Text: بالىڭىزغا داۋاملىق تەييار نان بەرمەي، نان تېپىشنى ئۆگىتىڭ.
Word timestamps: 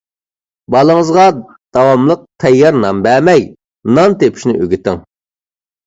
بالىڭىزغا 0.75 1.25
داۋاملىق 1.79 2.25
تەييار 2.47 2.81
نان 2.87 3.05
بەرمەي، 3.07 3.47
نان 3.97 4.21
تېپىشنى 4.25 4.61
ئۆگىتىڭ. 4.63 5.03